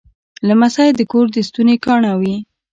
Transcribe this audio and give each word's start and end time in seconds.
لمسی 0.47 0.89
د 0.95 0.99
کور 1.11 1.25
د 1.33 1.37
ستوني 1.47 1.75
ګاڼه 1.85 2.13
وي. 2.19 2.35